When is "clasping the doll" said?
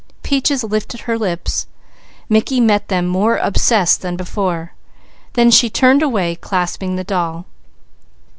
6.37-7.45